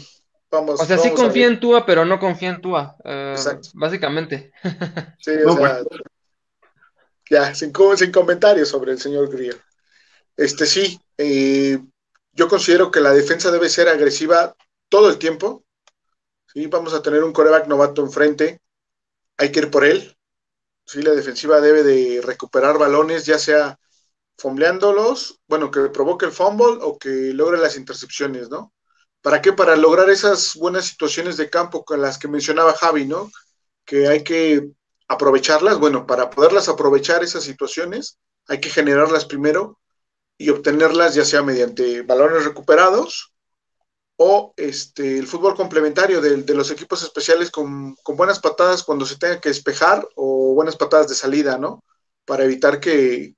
[0.51, 2.97] Vamos, o sea, sí confía en Tua, pero no confía en Tua.
[3.05, 3.35] Eh,
[3.75, 4.51] básicamente.
[5.19, 5.83] Sí, o sea,
[7.29, 9.55] ya, sin, sin, comentarios sobre el señor Grier.
[10.35, 11.79] Este sí, eh,
[12.33, 14.53] yo considero que la defensa debe ser agresiva
[14.89, 15.63] todo el tiempo.
[16.53, 18.59] Sí, vamos a tener un coreback novato enfrente.
[19.37, 20.11] Hay que ir por él.
[20.85, 23.79] Sí, la defensiva debe de recuperar balones, ya sea
[24.37, 28.73] fombleándolos, bueno, que provoque el fumble o que logre las intercepciones, ¿no?
[29.21, 29.53] ¿Para qué?
[29.53, 33.31] Para lograr esas buenas situaciones de campo con las que mencionaba Javi, ¿no?
[33.85, 34.69] Que hay que
[35.07, 35.79] aprovecharlas.
[35.79, 39.79] Bueno, para poderlas aprovechar esas situaciones, hay que generarlas primero
[40.37, 43.33] y obtenerlas ya sea mediante balones recuperados
[44.17, 49.41] o este, el fútbol complementario de, los equipos especiales con, buenas patadas cuando se tenga
[49.41, 51.83] que despejar o buenas patadas de salida, ¿no?
[52.25, 53.35] Para evitar que,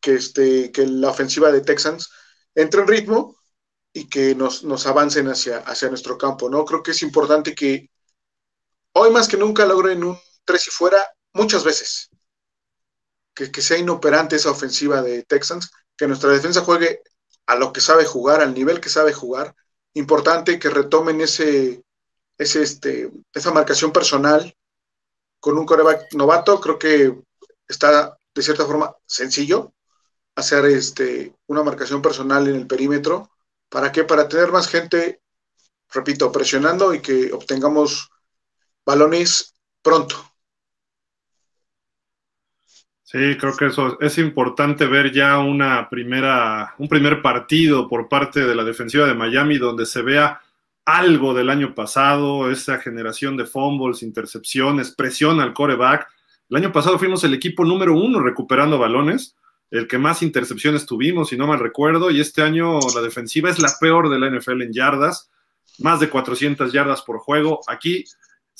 [0.00, 2.10] que, este, que la ofensiva de Texans
[2.54, 3.36] entre en ritmo
[3.92, 6.64] y que nos, nos avancen hacia, hacia nuestro campo, ¿no?
[6.64, 7.90] Creo que es importante que
[8.92, 12.08] hoy más que nunca logren un tres y fuera muchas veces.
[13.34, 17.02] Que, que sea inoperante esa ofensiva de Texans, que nuestra defensa juegue
[17.46, 19.54] a lo que sabe jugar, al nivel que sabe jugar,
[19.94, 21.82] importante que retomen ese,
[22.38, 24.54] ese, este, esa marcación personal
[25.40, 26.60] con un coreback novato.
[26.60, 27.14] Creo que
[27.68, 29.72] está de cierta forma sencillo
[30.36, 33.30] hacer este, una marcación personal en el perímetro.
[33.68, 34.04] ¿Para qué?
[34.04, 35.20] Para tener más gente,
[35.90, 38.10] repito, presionando y que obtengamos
[38.84, 40.29] balones pronto.
[43.10, 48.46] Sí, creo que eso es importante ver ya una primera, un primer partido por parte
[48.46, 50.40] de la defensiva de Miami donde se vea
[50.84, 56.06] algo del año pasado, esa generación de fumbles, intercepciones, presión al coreback.
[56.50, 59.34] El año pasado fuimos el equipo número uno recuperando balones,
[59.72, 63.58] el que más intercepciones tuvimos, si no mal recuerdo, y este año la defensiva es
[63.58, 65.32] la peor de la NFL en yardas,
[65.80, 67.58] más de 400 yardas por juego.
[67.66, 68.04] Aquí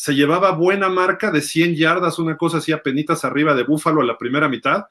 [0.00, 4.00] se llevaba buena marca de 100 yardas, una cosa así a penitas arriba de Búfalo
[4.00, 4.86] a la primera mitad.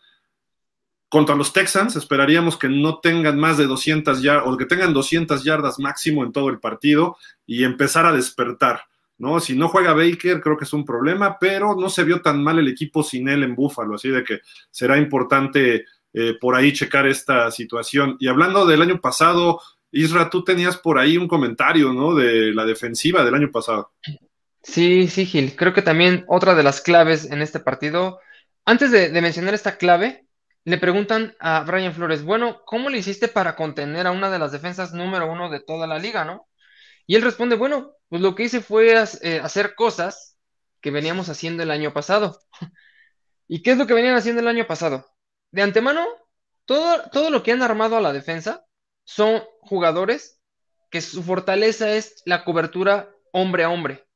[1.10, 5.43] Contra los Texans esperaríamos que no tengan más de 200 yardas o que tengan 200
[5.43, 7.17] yardas máximo en todo el partido
[7.48, 8.82] y empezar a despertar.
[9.17, 9.39] ¿no?
[9.39, 12.60] Si no juega Baker, creo que es un problema, pero no se vio tan mal
[12.60, 17.08] el equipo sin él en Búfalo, así de que será importante eh, por ahí checar
[17.08, 18.15] esta situación.
[18.19, 19.60] Y hablando del año pasado,
[19.91, 22.13] Isra, tú tenías por ahí un comentario, ¿no?
[22.13, 23.89] De la defensiva del año pasado.
[24.71, 25.55] Sí, sí, Gil.
[25.55, 28.19] Creo que también otra de las claves en este partido.
[28.65, 30.27] Antes de, mencionar esta clave,
[30.63, 34.51] le preguntan a Brian Flores, bueno, ¿cómo le hiciste para contener a una de las
[34.51, 36.47] defensas número uno de toda la liga, no?
[37.08, 40.38] Y él responde, bueno, pues lo que hice fue eh, hacer cosas
[40.82, 42.39] que veníamos haciendo el año pasado.
[43.47, 45.08] ¿Y qué es lo que venían haciendo el año pasado?
[45.51, 46.05] De antemano,
[46.65, 48.65] todo, todo lo que han armado a la defensa
[49.03, 50.39] son jugadores
[50.91, 54.09] que su fortaleza es la cobertura hombre a hombre.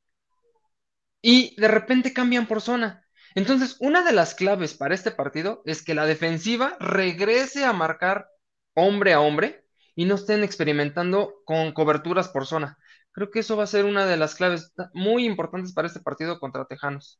[1.26, 3.02] Y de repente cambian por zona.
[3.34, 8.28] Entonces, una de las claves para este partido es que la defensiva regrese a marcar
[8.74, 9.64] hombre a hombre
[9.96, 12.76] y no estén experimentando con coberturas por zona.
[13.12, 16.38] Creo que eso va a ser una de las claves muy importantes para este partido
[16.38, 17.18] contra Tejanos.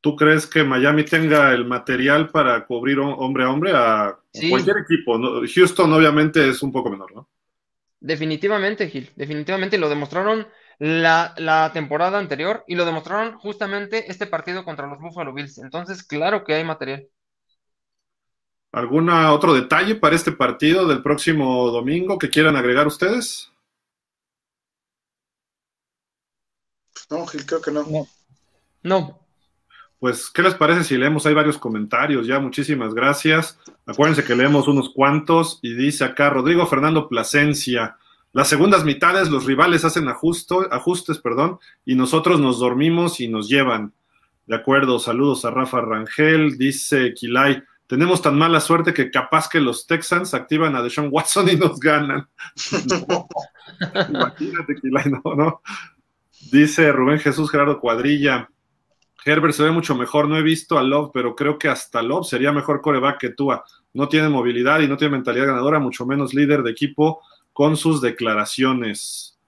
[0.00, 4.18] ¿Tú crees que Miami tenga el material para cubrir hombre a hombre a
[4.50, 5.20] cualquier equipo?
[5.46, 7.28] Houston obviamente es un poco menor, ¿no?
[8.00, 14.64] Definitivamente, Gil, definitivamente lo demostraron la, la, temporada anterior y lo demostraron justamente este partido
[14.64, 15.58] contra los Buffalo Bills.
[15.58, 17.08] Entonces, claro que hay material.
[18.72, 23.52] ¿Algún otro detalle para este partido del próximo domingo que quieran agregar ustedes?
[27.10, 27.84] No, Gil, creo que no.
[28.82, 29.18] No.
[29.98, 31.26] Pues, ¿qué les parece si leemos?
[31.26, 33.58] Hay varios comentarios ya, muchísimas gracias.
[33.86, 37.98] Acuérdense que leemos unos cuantos y dice acá Rodrigo Fernando Plasencia.
[38.32, 43.92] Las segundas mitades los rivales hacen ajustes perdón, y nosotros nos dormimos y nos llevan.
[44.46, 47.62] De acuerdo, saludos a Rafa Rangel, dice Kilay.
[47.86, 51.78] Tenemos tan mala suerte que capaz que los Texans activan a Deshaun Watson y nos
[51.78, 52.26] ganan.
[54.08, 55.60] Imagínate, Kilay, no, no.
[56.50, 58.48] Dice Rubén Jesús Gerardo Cuadrilla.
[59.26, 60.26] Herbert se ve mucho mejor.
[60.26, 63.62] No he visto a Love, pero creo que hasta Love sería mejor coreback que Tua.
[63.92, 67.20] No tiene movilidad y no tiene mentalidad ganadora, mucho menos líder de equipo
[67.52, 69.38] con sus declaraciones.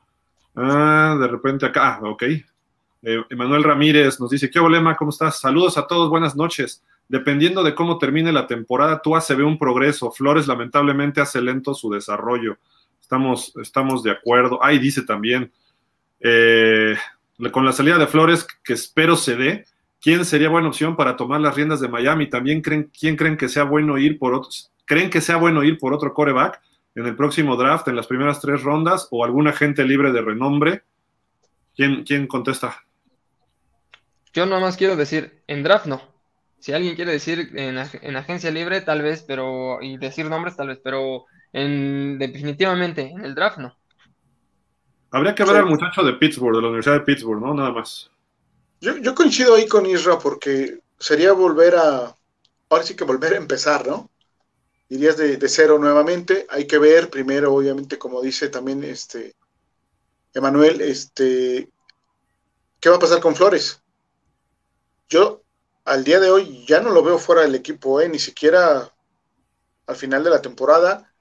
[0.55, 2.23] Ah, de repente acá, ah, ok.
[2.23, 4.97] Eh, Emanuel Ramírez nos dice, ¿qué olema?
[4.97, 5.40] ¿Cómo estás?
[5.40, 6.83] Saludos a todos, buenas noches.
[7.09, 10.11] Dependiendo de cómo termine la temporada, Tua se ve un progreso.
[10.11, 12.57] Flores lamentablemente hace lento su desarrollo.
[13.01, 14.62] Estamos, estamos de acuerdo.
[14.64, 15.53] Ahí dice también,
[16.21, 16.97] eh,
[17.53, 19.67] con la salida de Flores, que espero se dé,
[20.01, 22.31] ¿quién sería buena opción para tomar las riendas de Miami?
[22.31, 24.73] También creen, ¿quién creen que sea bueno ir por otros?
[24.87, 26.62] ¿Creen que sea bueno ir por otro coreback?
[26.94, 30.83] En el próximo draft, en las primeras tres rondas, o algún agente libre de renombre?
[31.74, 32.85] ¿Quién, quién contesta?
[34.33, 36.02] Yo nomás quiero decir, en draft no.
[36.59, 40.80] Si alguien quiere decir en, agencia libre, tal vez, pero, y decir nombres, tal vez,
[40.83, 43.76] pero en, definitivamente en el draft no.
[45.11, 47.54] Habría que ver al muchacho de Pittsburgh, de la Universidad de Pittsburgh, ¿no?
[47.54, 48.11] Nada más.
[48.80, 52.16] Yo, yo coincido ahí con Isra porque sería volver a,
[52.68, 54.11] ahora sí que volver a empezar, ¿no?
[54.88, 56.47] Irías de, cero nuevamente.
[56.51, 59.35] Hay que ver primero, obviamente, como dice también este
[60.33, 61.70] Emanuel, este,
[62.81, 63.81] ¿qué va a pasar con Flores?
[65.09, 65.42] Yo
[65.85, 68.09] al día de hoy ya no lo veo fuera del equipo, ¿eh?
[68.09, 68.92] ni siquiera
[69.87, 71.12] al final de la temporada.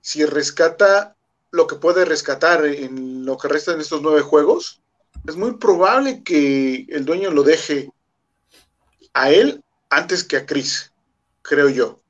[0.00, 1.16] Si rescata
[1.50, 4.80] lo que puede rescatar en lo que resta en estos nueve juegos,
[5.26, 7.90] es muy probable que el dueño lo deje
[9.12, 10.92] a él antes que a Chris,
[11.42, 12.00] creo yo.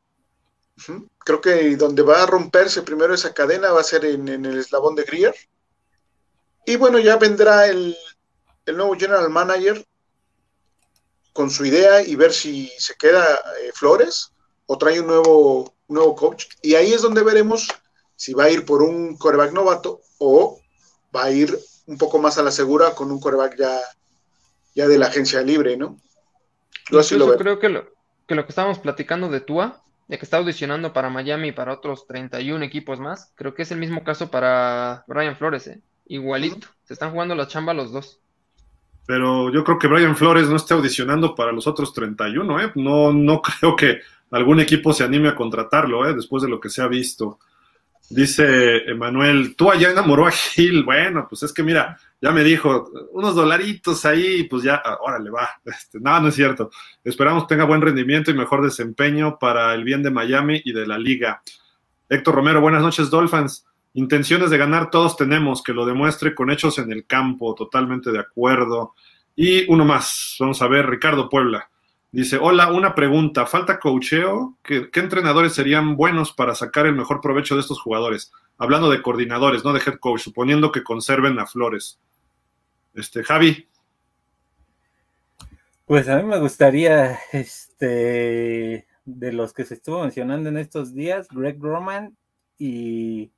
[1.19, 4.95] Creo que donde va a romperse primero esa cadena va a ser en, el eslabón
[4.95, 5.35] de Greer.
[6.67, 7.97] Y bueno, ya vendrá el,
[8.67, 9.85] nuevo general manager
[11.33, 13.25] con su idea y ver si se queda
[13.63, 14.33] eh, Flores
[14.67, 16.47] o trae un nuevo, nuevo coach.
[16.63, 17.69] Y ahí es donde veremos
[18.15, 20.61] si va a ir por un coreback novato o
[21.15, 23.81] va a ir un poco más a la segura con un coreback ya,
[24.75, 25.99] ya de la agencia libre, ¿no?
[26.91, 27.89] Yo así lo creo que lo,
[28.27, 31.75] que lo que estábamos platicando de Tua ya que está audicionando para Miami y para
[31.75, 33.33] otros 31 equipos más.
[33.37, 35.83] Creo que es el mismo caso para Brian Flores, ¿eh?
[36.07, 36.67] igualito.
[36.85, 38.21] Se están jugando la chamba los dos.
[39.07, 42.73] Pero yo creo que Brian Flores no está audicionando para los otros 31, ¿eh?
[42.75, 46.15] No, no creo que algún equipo se anime a contratarlo, ¿eh?
[46.15, 47.39] Después de lo que se ha visto.
[48.11, 50.83] Dice Emanuel, tú allá enamoró a Gil.
[50.83, 55.31] Bueno, pues es que mira, ya me dijo, unos dolaritos ahí, pues ya, ah, órale,
[55.31, 55.49] va.
[55.65, 56.71] Este, no, no es cierto.
[57.05, 60.99] Esperamos tenga buen rendimiento y mejor desempeño para el bien de Miami y de la
[60.99, 61.43] liga.
[62.09, 63.67] Héctor Romero, buenas noches, Dolphins.
[63.93, 68.21] Intenciones de ganar todos tenemos, que lo demuestre con hechos en el campo, totalmente de
[68.21, 68.95] acuerdo.
[69.37, 71.69] Y uno más, vamos a ver, Ricardo Puebla.
[72.11, 74.57] Dice, hola, una pregunta, ¿falta coacheo?
[74.63, 78.33] ¿Qué, ¿Qué, entrenadores serían buenos para sacar el mejor provecho de estos jugadores?
[78.57, 82.01] Hablando de coordinadores, no de head coach, suponiendo que conserven a Flores.
[82.95, 83.69] Este, Javi.
[85.85, 91.29] Pues a mí me gustaría, este, de los que se estuvo mencionando en estos días,
[91.31, 92.17] Greg Roman
[92.59, 93.31] y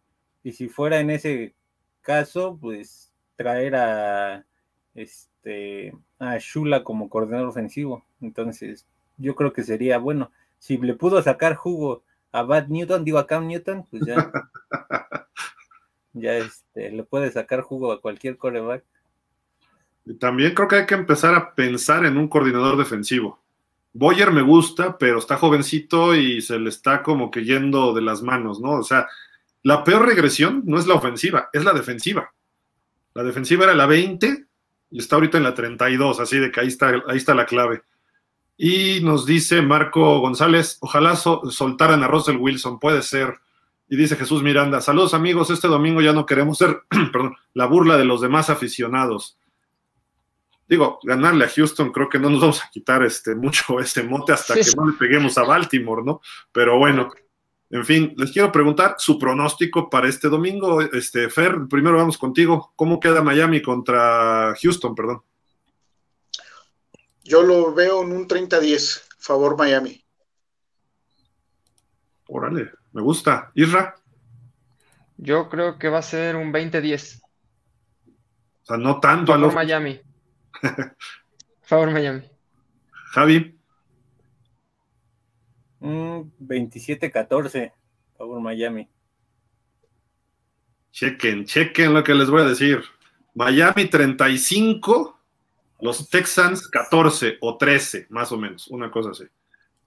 [0.43, 1.55] Y si fuera en ese
[2.01, 4.47] caso, pues traer a
[4.95, 8.05] este a Shula como coordinador ofensivo.
[8.21, 10.31] Entonces, yo creo que sería bueno.
[10.59, 12.03] Si le pudo sacar jugo
[12.33, 14.31] a Bad Newton, digo a Cam Newton, pues ya,
[16.13, 18.85] ya este, le puede sacar jugo a cualquier coreback.
[20.19, 23.41] También creo que hay que empezar a pensar en un coordinador defensivo.
[23.93, 28.23] Boyer me gusta, pero está jovencito y se le está como que yendo de las
[28.23, 28.73] manos, ¿no?
[28.73, 29.09] O sea,
[29.63, 32.33] la peor regresión no es la ofensiva, es la defensiva.
[33.15, 34.47] La defensiva era la 20
[34.93, 37.83] y está ahorita en la 32, así de que ahí está, ahí está la clave.
[38.63, 43.41] Y nos dice Marco González, ojalá soltaran a Russell Wilson, puede ser.
[43.89, 46.83] Y dice Jesús Miranda, saludos amigos, este domingo ya no queremos ser,
[47.13, 49.39] perdón, la burla de los demás aficionados
[50.71, 54.33] digo, ganarle a Houston, creo que no nos vamos a quitar este, mucho ese mote
[54.33, 56.21] hasta que no le peguemos a Baltimore, ¿no?
[56.53, 57.11] Pero bueno,
[57.71, 60.81] en fin, les quiero preguntar su pronóstico para este domingo.
[60.81, 62.73] Este, Fer, primero vamos contigo.
[62.77, 65.23] ¿Cómo queda Miami contra Houston, perdón?
[67.31, 70.05] Yo lo veo en un 30-10, favor Miami.
[72.27, 73.53] Órale, me gusta.
[73.55, 73.95] Isra.
[75.17, 77.23] Yo creo que va a ser un 20-10.
[77.23, 79.55] O sea, no tanto a los...
[79.55, 80.01] Miami.
[81.63, 82.29] Favor Miami.
[83.13, 83.57] Javi.
[85.81, 87.73] 27-14.
[88.19, 88.89] Favor Miami.
[90.91, 92.83] Chequen, chequen lo que les voy a decir.
[93.35, 95.20] Miami 35,
[95.83, 99.25] los Texans 14 o 13, más o menos, una cosa así.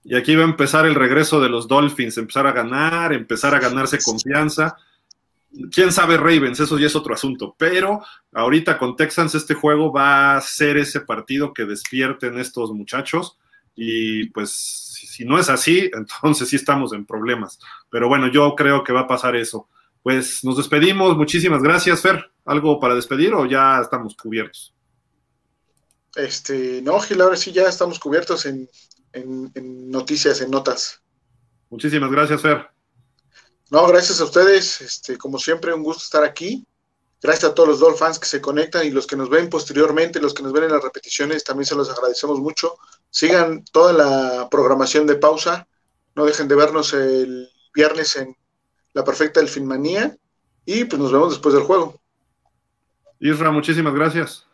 [0.04, 3.58] Y aquí va a empezar el regreso de los Dolphins, empezar a ganar, empezar a
[3.58, 4.76] ganarse confianza
[5.70, 10.36] quién sabe Ravens, eso ya es otro asunto, pero ahorita con Texans este juego va
[10.36, 13.38] a ser ese partido que despierten estos muchachos
[13.74, 17.58] y pues si no es así, entonces sí estamos en problemas.
[17.90, 19.68] Pero bueno, yo creo que va a pasar eso.
[20.02, 22.30] Pues nos despedimos, muchísimas gracias, Fer.
[22.44, 24.73] ¿Algo para despedir o ya estamos cubiertos?
[26.16, 28.68] Este, no, Gil, ahora sí ya estamos cubiertos en,
[29.12, 31.02] en noticias, en notas.
[31.70, 32.68] Muchísimas gracias, Fer.
[33.70, 34.80] No, gracias a ustedes.
[34.80, 36.64] Este, como siempre, un gusto estar aquí.
[37.20, 40.20] Gracias a todos los Dolphins fans que se conectan y los que nos ven posteriormente,
[40.20, 42.76] los que nos ven en las repeticiones, también se los agradecemos mucho.
[43.10, 45.66] Sigan toda la programación de pausa.
[46.14, 48.36] No dejen de vernos el viernes en
[48.92, 50.16] La Perfecta del Finmanía.
[50.66, 52.00] Y pues nos vemos después del juego.
[53.20, 54.46] Isra, muchísimas gracias.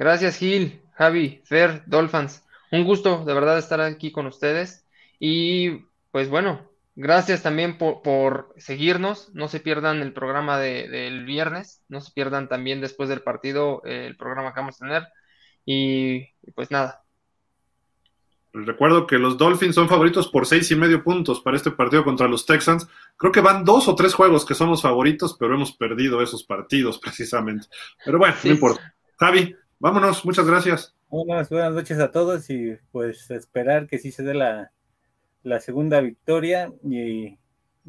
[0.00, 2.44] Gracias, Gil, Javi, Fer, Dolphins.
[2.72, 4.84] Un gusto de verdad estar aquí con ustedes.
[5.20, 6.70] Y pues bueno,
[7.02, 9.30] Gracias también por, seguirnos.
[9.32, 11.82] No se pierdan el programa del viernes.
[11.88, 15.08] No se pierdan también después del partido eh, el programa que vamos a tener.
[15.64, 17.02] Y, pues nada.
[18.52, 22.04] Les recuerdo que los Dolphins son favoritos por seis y medio puntos para este partido
[22.04, 22.86] contra los Texans.
[23.16, 26.98] Creo que van dos o tres juegos que somos favoritos, pero hemos perdido esos partidos
[27.02, 27.66] precisamente.
[28.04, 28.94] Pero bueno, no importa.
[29.18, 30.24] Javi, vámonos.
[30.24, 30.94] Muchas gracias.
[31.08, 34.70] Buenas, buenas noches a todos y pues esperar que sí se dé la,
[35.42, 37.36] la segunda victoria y,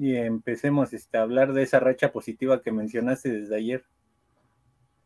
[0.03, 3.83] empecemos este, a hablar de esa racha positiva que mencionaste desde ayer.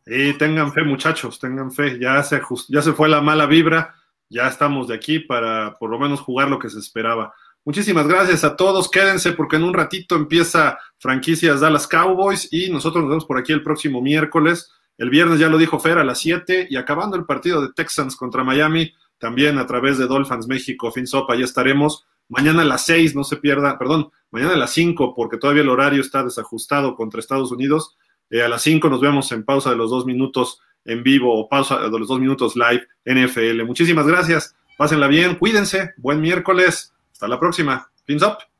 [0.06, 1.98] Y tengan fe, muchachos, tengan fe.
[1.98, 3.94] Ya se, ya se fue la mala vibra,
[4.30, 7.34] ya estamos de aquí para por lo menos jugar lo que se esperaba.
[7.64, 8.88] Muchísimas gracias a todos.
[8.88, 13.52] Quédense porque en un ratito empieza franquicias Dallas Cowboys y nosotros nos vemos por aquí
[13.52, 14.72] el próximo miércoles.
[14.98, 18.16] El viernes ya lo dijo Fer a las 7 y acabando el partido de Texans
[18.16, 23.14] contra Miami, también a través de Dolphins México, FinSopa, ya estaremos Mañana a las 6,
[23.14, 27.20] no se pierda, perdón, mañana a las 5, porque todavía el horario está desajustado contra
[27.20, 27.96] Estados Unidos.
[28.30, 31.48] Eh, a las 5 nos vemos en pausa de los dos minutos en vivo o
[31.48, 33.64] pausa de los dos minutos live NFL.
[33.64, 34.56] Muchísimas gracias.
[34.76, 35.94] Pásenla bien, cuídense.
[35.96, 36.92] Buen miércoles.
[37.12, 37.90] Hasta la próxima.
[38.04, 38.55] Fins up.